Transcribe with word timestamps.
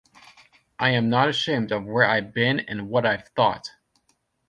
I 0.79 0.89
am 0.95 1.11
not 1.11 1.29
ashamed 1.29 1.71
of 1.71 1.85
where 1.85 2.05
I've 2.05 2.33
been 2.33 2.59
and 2.59 2.89
what 2.89 3.05
I've 3.05 3.27
thought. 3.35 3.69